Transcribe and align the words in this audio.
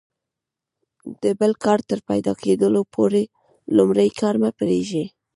د 1.21 1.23
بل 1.39 1.51
کار 1.63 1.79
تر 1.89 1.99
پیدا 2.09 2.33
کیدلو 2.43 2.81
پوري 2.93 3.23
لومړی 3.75 4.09
کار 4.19 4.35
مه 4.41 4.49
پرېږئ! 4.59 5.05